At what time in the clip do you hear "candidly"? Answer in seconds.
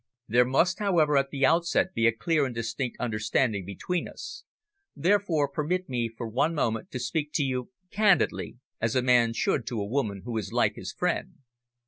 7.91-8.57